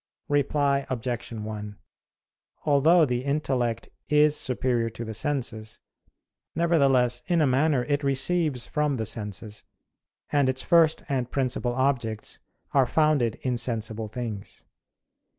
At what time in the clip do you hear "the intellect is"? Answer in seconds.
3.05-4.35